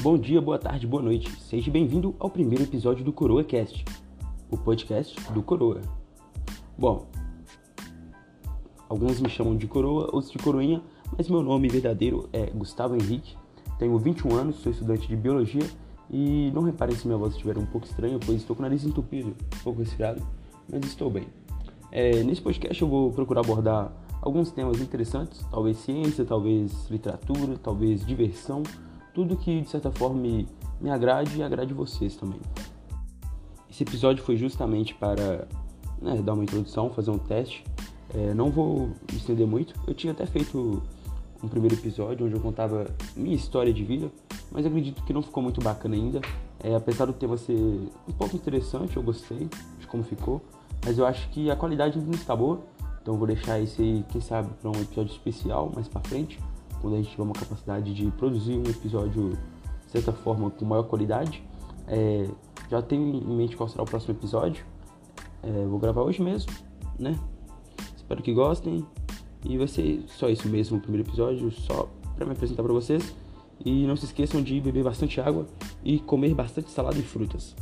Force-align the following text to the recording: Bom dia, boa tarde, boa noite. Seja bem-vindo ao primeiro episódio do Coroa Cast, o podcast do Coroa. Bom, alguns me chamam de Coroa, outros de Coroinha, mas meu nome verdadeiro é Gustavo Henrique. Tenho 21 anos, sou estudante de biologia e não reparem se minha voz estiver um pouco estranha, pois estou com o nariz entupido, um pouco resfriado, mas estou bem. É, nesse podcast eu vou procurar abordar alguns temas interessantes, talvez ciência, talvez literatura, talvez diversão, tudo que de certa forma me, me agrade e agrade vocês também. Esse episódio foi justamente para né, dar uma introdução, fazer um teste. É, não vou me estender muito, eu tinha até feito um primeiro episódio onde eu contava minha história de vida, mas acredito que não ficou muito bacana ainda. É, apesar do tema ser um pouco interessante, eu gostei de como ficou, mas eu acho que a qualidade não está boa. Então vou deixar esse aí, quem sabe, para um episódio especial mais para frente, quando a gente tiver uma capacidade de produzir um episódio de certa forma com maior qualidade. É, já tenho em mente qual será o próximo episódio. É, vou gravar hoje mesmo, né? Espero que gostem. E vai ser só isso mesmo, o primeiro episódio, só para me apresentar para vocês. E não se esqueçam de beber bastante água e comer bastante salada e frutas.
Bom 0.00 0.16
dia, 0.16 0.40
boa 0.40 0.58
tarde, 0.60 0.86
boa 0.86 1.02
noite. 1.02 1.28
Seja 1.40 1.72
bem-vindo 1.72 2.14
ao 2.20 2.30
primeiro 2.30 2.62
episódio 2.62 3.04
do 3.04 3.12
Coroa 3.12 3.42
Cast, 3.42 3.84
o 4.48 4.56
podcast 4.56 5.20
do 5.32 5.42
Coroa. 5.42 5.80
Bom, 6.78 7.08
alguns 8.88 9.20
me 9.20 9.28
chamam 9.28 9.56
de 9.56 9.66
Coroa, 9.66 10.08
outros 10.12 10.30
de 10.30 10.38
Coroinha, 10.38 10.80
mas 11.16 11.28
meu 11.28 11.42
nome 11.42 11.68
verdadeiro 11.68 12.28
é 12.32 12.46
Gustavo 12.46 12.94
Henrique. 12.94 13.36
Tenho 13.76 13.98
21 13.98 14.36
anos, 14.36 14.56
sou 14.56 14.70
estudante 14.70 15.08
de 15.08 15.16
biologia 15.16 15.68
e 16.08 16.52
não 16.54 16.62
reparem 16.62 16.94
se 16.94 17.04
minha 17.04 17.18
voz 17.18 17.32
estiver 17.32 17.58
um 17.58 17.66
pouco 17.66 17.84
estranha, 17.84 18.20
pois 18.24 18.38
estou 18.38 18.54
com 18.54 18.62
o 18.62 18.66
nariz 18.66 18.84
entupido, 18.84 19.30
um 19.30 19.64
pouco 19.64 19.80
resfriado, 19.80 20.24
mas 20.72 20.84
estou 20.84 21.10
bem. 21.10 21.26
É, 21.90 22.22
nesse 22.22 22.40
podcast 22.40 22.80
eu 22.80 22.88
vou 22.88 23.10
procurar 23.10 23.40
abordar 23.40 23.92
alguns 24.22 24.52
temas 24.52 24.80
interessantes, 24.80 25.44
talvez 25.50 25.76
ciência, 25.78 26.24
talvez 26.24 26.88
literatura, 26.88 27.58
talvez 27.60 28.06
diversão, 28.06 28.62
tudo 29.18 29.34
que 29.36 29.62
de 29.62 29.68
certa 29.68 29.90
forma 29.90 30.20
me, 30.20 30.46
me 30.80 30.90
agrade 30.90 31.38
e 31.38 31.42
agrade 31.42 31.74
vocês 31.74 32.14
também. 32.14 32.38
Esse 33.68 33.82
episódio 33.82 34.22
foi 34.22 34.36
justamente 34.36 34.94
para 34.94 35.48
né, 36.00 36.22
dar 36.22 36.34
uma 36.34 36.44
introdução, 36.44 36.88
fazer 36.90 37.10
um 37.10 37.18
teste. 37.18 37.64
É, 38.14 38.32
não 38.32 38.48
vou 38.48 38.92
me 39.10 39.16
estender 39.16 39.44
muito, 39.44 39.74
eu 39.88 39.92
tinha 39.92 40.12
até 40.12 40.24
feito 40.24 40.80
um 41.42 41.48
primeiro 41.48 41.74
episódio 41.74 42.26
onde 42.26 42.36
eu 42.36 42.40
contava 42.40 42.86
minha 43.16 43.34
história 43.34 43.72
de 43.72 43.82
vida, 43.82 44.08
mas 44.52 44.64
acredito 44.64 45.02
que 45.02 45.12
não 45.12 45.20
ficou 45.20 45.42
muito 45.42 45.60
bacana 45.60 45.96
ainda. 45.96 46.20
É, 46.60 46.76
apesar 46.76 47.06
do 47.06 47.12
tema 47.12 47.36
ser 47.36 47.58
um 47.58 48.12
pouco 48.16 48.36
interessante, 48.36 48.96
eu 48.96 49.02
gostei 49.02 49.48
de 49.80 49.86
como 49.88 50.04
ficou, 50.04 50.40
mas 50.86 50.96
eu 50.96 51.04
acho 51.04 51.28
que 51.30 51.50
a 51.50 51.56
qualidade 51.56 51.98
não 51.98 52.12
está 52.12 52.36
boa. 52.36 52.60
Então 53.02 53.16
vou 53.16 53.26
deixar 53.26 53.58
esse 53.58 53.82
aí, 53.82 54.04
quem 54.10 54.20
sabe, 54.20 54.48
para 54.62 54.70
um 54.70 54.80
episódio 54.80 55.10
especial 55.10 55.72
mais 55.74 55.88
para 55.88 56.02
frente, 56.02 56.38
quando 56.80 56.94
a 56.94 56.96
gente 56.98 57.10
tiver 57.10 57.22
uma 57.22 57.34
capacidade 57.34 57.94
de 57.94 58.10
produzir 58.12 58.56
um 58.56 58.64
episódio 58.68 59.30
de 59.86 59.92
certa 59.92 60.12
forma 60.12 60.50
com 60.50 60.64
maior 60.64 60.84
qualidade. 60.84 61.42
É, 61.86 62.28
já 62.70 62.82
tenho 62.82 63.16
em 63.16 63.36
mente 63.36 63.56
qual 63.56 63.68
será 63.68 63.82
o 63.82 63.86
próximo 63.86 64.14
episódio. 64.14 64.64
É, 65.42 65.66
vou 65.66 65.78
gravar 65.78 66.02
hoje 66.02 66.22
mesmo, 66.22 66.52
né? 66.98 67.18
Espero 67.96 68.22
que 68.22 68.32
gostem. 68.32 68.84
E 69.44 69.56
vai 69.56 69.68
ser 69.68 70.04
só 70.08 70.28
isso 70.28 70.48
mesmo, 70.48 70.78
o 70.78 70.80
primeiro 70.80 71.08
episódio, 71.08 71.50
só 71.50 71.88
para 72.16 72.26
me 72.26 72.32
apresentar 72.32 72.62
para 72.62 72.72
vocês. 72.72 73.14
E 73.64 73.86
não 73.86 73.96
se 73.96 74.04
esqueçam 74.04 74.42
de 74.42 74.60
beber 74.60 74.84
bastante 74.84 75.20
água 75.20 75.46
e 75.84 75.98
comer 75.98 76.34
bastante 76.34 76.70
salada 76.70 76.98
e 76.98 77.02
frutas. 77.02 77.54